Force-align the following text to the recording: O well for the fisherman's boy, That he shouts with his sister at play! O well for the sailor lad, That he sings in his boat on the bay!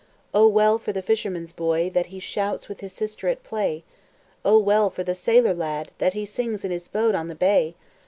O 0.33 0.47
well 0.47 0.79
for 0.79 0.91
the 0.91 1.03
fisherman's 1.03 1.51
boy, 1.51 1.87
That 1.91 2.07
he 2.07 2.19
shouts 2.19 2.67
with 2.67 2.79
his 2.79 2.91
sister 2.91 3.27
at 3.27 3.43
play! 3.43 3.83
O 4.43 4.57
well 4.57 4.89
for 4.89 5.03
the 5.03 5.13
sailor 5.13 5.53
lad, 5.53 5.91
That 5.99 6.13
he 6.15 6.25
sings 6.25 6.65
in 6.65 6.71
his 6.71 6.87
boat 6.87 7.13
on 7.13 7.27
the 7.27 7.35
bay! 7.35 7.75